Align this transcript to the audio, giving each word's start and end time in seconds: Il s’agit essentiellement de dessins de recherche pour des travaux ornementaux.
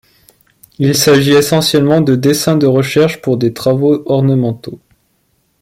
Il 0.79 0.95
s’agit 0.95 1.33
essentiellement 1.33 2.01
de 2.01 2.15
dessins 2.15 2.57
de 2.57 2.65
recherche 2.65 3.21
pour 3.21 3.37
des 3.37 3.53
travaux 3.53 4.01
ornementaux. 4.07 4.79